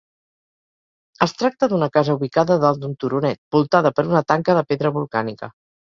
[1.25, 5.53] Es tracta d'una casa ubicada dalt d'un turonet, voltada per una tanca de pedra volcànica.